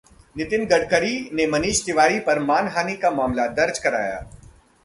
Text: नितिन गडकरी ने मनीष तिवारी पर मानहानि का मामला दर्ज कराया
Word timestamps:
नितिन 0.35 0.65
गडकरी 0.65 1.29
ने 1.33 1.45
मनीष 1.47 1.85
तिवारी 1.85 2.19
पर 2.19 2.39
मानहानि 2.39 2.95
का 2.95 3.11
मामला 3.11 3.47
दर्ज 3.53 3.79
कराया 3.79 4.19